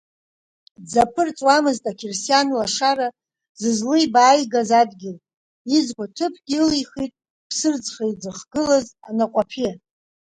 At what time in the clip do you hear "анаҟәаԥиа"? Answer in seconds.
9.07-9.71